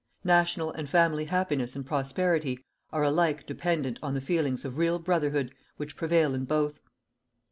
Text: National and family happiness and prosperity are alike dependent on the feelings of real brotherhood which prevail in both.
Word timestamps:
National 0.23 0.71
and 0.71 0.89
family 0.89 1.25
happiness 1.25 1.75
and 1.75 1.85
prosperity 1.85 2.65
are 2.91 3.03
alike 3.03 3.45
dependent 3.45 3.99
on 4.01 4.15
the 4.15 4.19
feelings 4.19 4.65
of 4.65 4.79
real 4.79 4.97
brotherhood 4.97 5.53
which 5.77 5.95
prevail 5.95 6.33
in 6.33 6.43
both. 6.43 6.79